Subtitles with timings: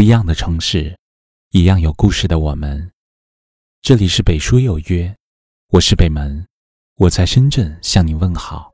[0.00, 0.96] 不一样的城市，
[1.50, 2.90] 一样有故事的我们。
[3.82, 5.14] 这里是北书有约，
[5.72, 6.42] 我是北门，
[6.96, 8.70] 我在深圳向你问好。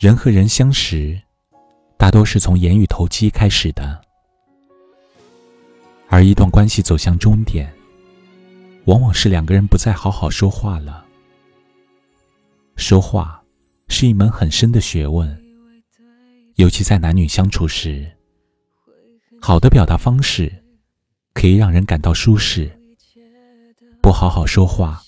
[0.00, 1.16] 人和人相识，
[1.96, 4.04] 大多是从言语投机开始的，
[6.08, 7.72] 而一段关系走向终点，
[8.86, 11.06] 往往是两个人不再好好说话了。
[12.74, 13.40] 说话
[13.86, 15.40] 是一门很深的学问。
[16.62, 18.08] 尤其在男女相处时，
[19.40, 20.62] 好的表达方式
[21.34, 22.70] 可以让人感到舒适。
[24.00, 25.02] 不好好说话，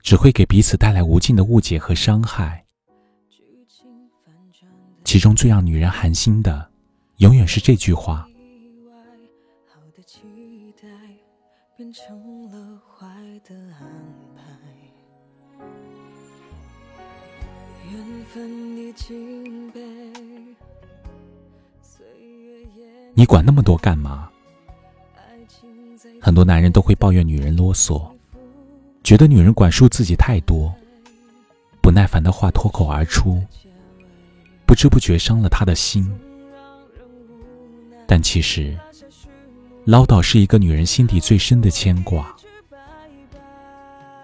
[0.00, 2.64] 只会给彼此带来无尽的误解和伤害。
[5.02, 6.70] 其中最让女人寒心的，
[7.16, 8.28] 永远是这句话
[17.90, 19.80] ：“缘分已经被。”
[23.20, 24.30] 你管那么多干嘛？
[26.22, 28.10] 很多男人都会抱怨女人啰嗦，
[29.04, 30.74] 觉得女人管束自己太多，
[31.82, 33.38] 不耐烦的话脱口而出，
[34.64, 36.10] 不知不觉伤了他的心。
[38.06, 38.74] 但其实，
[39.84, 42.34] 唠叨是一个女人心底最深的牵挂，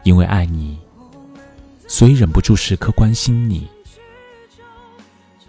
[0.05, 0.79] 因为爱你，
[1.87, 3.69] 所以忍不住时刻关心你，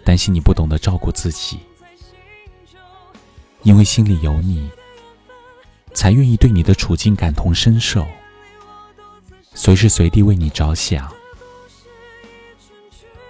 [0.04, 1.58] 担心你不懂得照顾自己。
[3.62, 4.70] 因为心里有你，
[5.92, 8.06] 才愿意对你的处境感同身受，
[9.54, 11.12] 随时随地为你着想。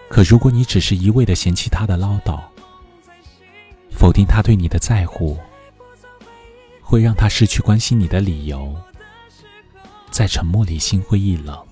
[0.08, 2.40] 可如果你只是一味的嫌弃他的唠叨，
[3.90, 5.38] 否定他对你的在乎，
[6.80, 8.74] 会让他失去关心你的理由，
[10.10, 11.67] 在沉默里心灰意冷。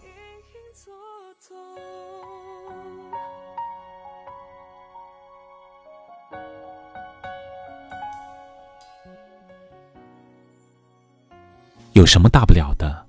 [11.96, 13.06] 有什么大不了的？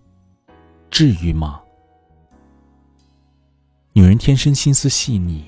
[0.89, 1.59] 至于吗？
[3.91, 5.43] 女人天生心思细腻，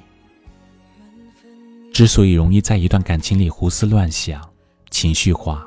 [1.93, 4.41] 之所以容易在一段感情里胡思乱想、
[4.89, 5.65] 情绪化，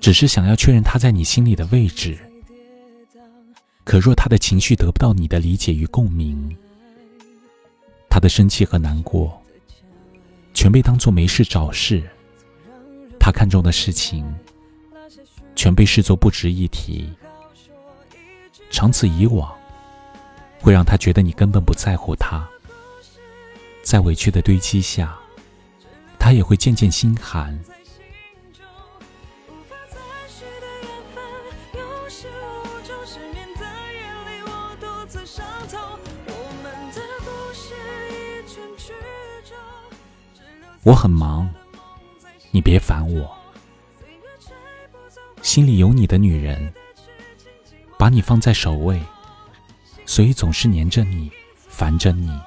[0.00, 2.18] 只是想要确认她在你心里的位置。
[3.84, 6.56] 可若她的情绪得不到你的理解与共鸣，
[8.08, 9.38] 她的生气和难过
[10.54, 12.02] 全被当作没事找事，
[13.20, 14.34] 她看重的事情。
[15.58, 17.12] 全被视作不值一提，
[18.70, 19.52] 长此以往，
[20.60, 22.48] 会让他觉得你根本不在乎他。
[23.82, 25.18] 在委屈的堆积下，
[26.16, 27.58] 他也会渐渐心寒。
[40.84, 41.52] 我很忙，
[42.52, 43.37] 你别烦我。
[45.48, 46.70] 心里有你的女人，
[47.98, 49.00] 把你放在首位，
[50.04, 51.32] 所以总是黏着你，
[51.70, 52.38] 烦着你，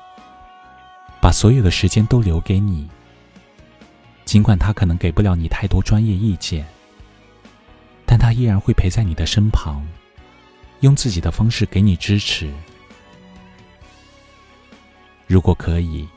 [1.19, 2.87] 把所有的时间都留给你。
[4.23, 6.63] 尽管他可能给不了你太多专业意见，
[8.05, 9.83] 但他依然会陪在你的身旁，
[10.81, 12.53] 用自己的方式给你支持。
[15.25, 16.07] 如果可以，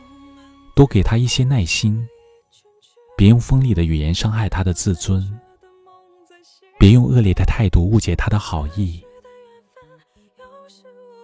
[0.76, 2.06] 多给他一些耐心，
[3.16, 5.40] 别用锋利的语言伤害他的自尊。
[6.78, 9.02] 别用恶劣的态度误解他的好意。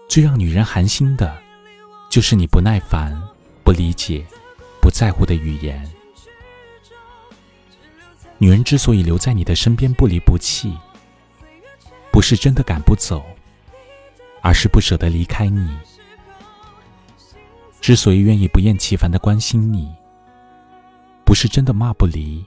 [0.09, 1.37] 最让女人寒心的，
[2.11, 3.17] 就是你不耐烦、
[3.63, 4.27] 不理解、
[4.81, 5.89] 不在乎的语言。
[8.39, 10.75] 女人之所以留在你的身边不离不弃，
[12.11, 13.23] 不是真的赶不走，
[14.41, 15.79] 而是不舍得离开你。
[17.83, 19.95] 之所以愿意不厌其烦的关心你，
[21.25, 22.45] 不是真的骂不离，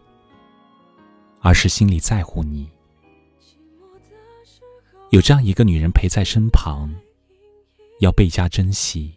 [1.42, 2.68] 而是心里在乎你。
[5.13, 6.90] 有这样一个女人陪在身旁，
[8.00, 9.13] 要倍加珍惜。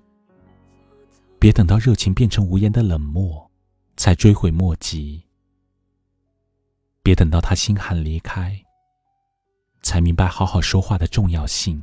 [1.38, 3.50] 别等到热情变成无言的冷漠，
[3.96, 5.24] 才追悔莫及。
[7.02, 8.62] 别等到她心寒离开，
[9.80, 11.82] 才明白好好说话的重要性。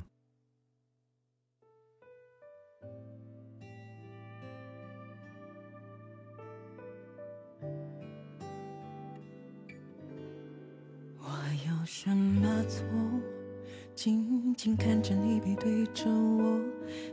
[11.18, 11.28] 我
[11.68, 12.86] 有什么错？
[13.96, 16.60] 静静看着你背对着我，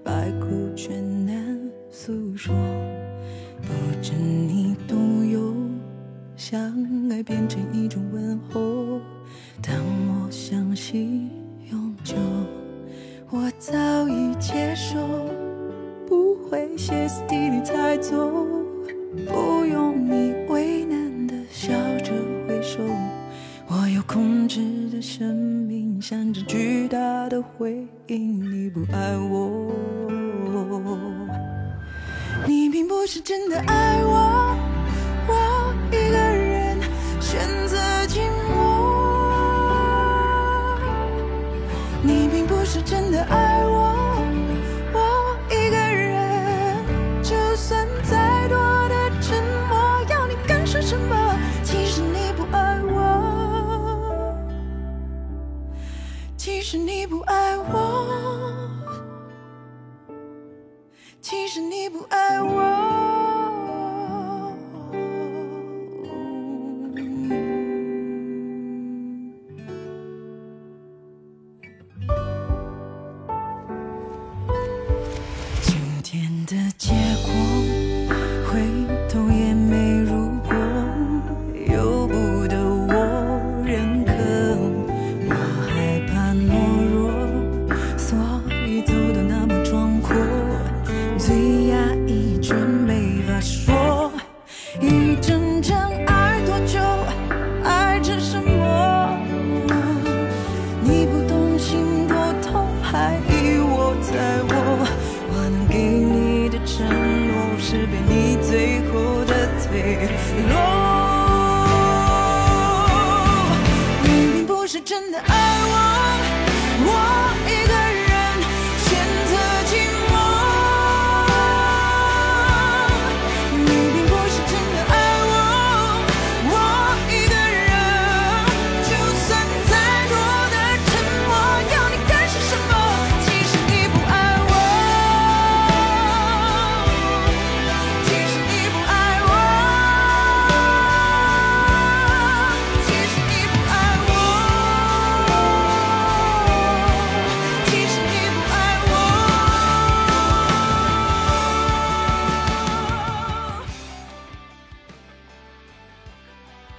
[0.03, 1.61] 百苦全难
[1.91, 2.55] 诉说。
[3.61, 3.69] 不
[4.01, 5.55] 知你懂有，
[6.37, 6.59] 相
[7.11, 8.99] 爱变成一种问候。
[9.63, 9.77] 当
[10.09, 11.31] 我相信
[11.71, 12.17] 永久，
[13.29, 13.77] 我早
[14.09, 14.99] 已接受，
[16.09, 18.17] 不会歇斯底里才走，
[19.27, 19.80] 不用
[27.43, 29.73] 回应，你不爱我，
[32.47, 34.10] 你并不是真的爱，我。
[56.61, 58.69] 其实你不爱我，
[61.23, 62.70] 其实你不爱我。
[102.93, 104.50] 还依我在。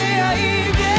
[0.00, 0.97] 爱一遍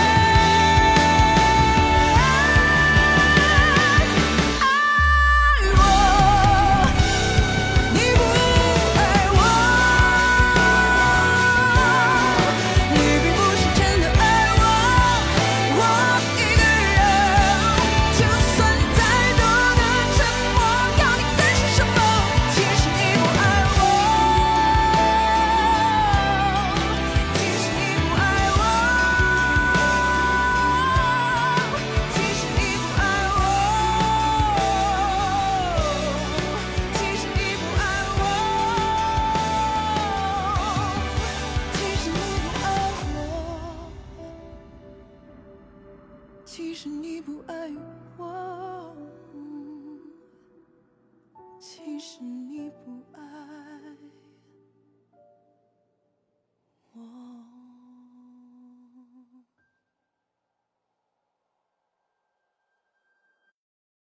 [48.19, 48.48] 爱